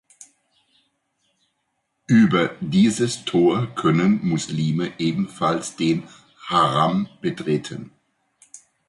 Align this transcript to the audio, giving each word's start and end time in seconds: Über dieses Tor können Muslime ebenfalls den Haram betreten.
Über 2.07 2.55
dieses 2.59 3.23
Tor 3.23 3.67
können 3.75 4.25
Muslime 4.27 4.91
ebenfalls 4.97 5.75
den 5.75 6.07
Haram 6.47 7.07
betreten. 7.21 7.91